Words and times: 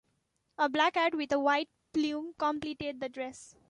A 0.57 0.67
black 0.67 0.95
hat 0.95 1.13
with 1.13 1.31
a 1.31 1.39
white 1.39 1.69
plume 1.93 2.33
completed 2.39 2.99
the 2.99 3.07
dress. 3.09 3.53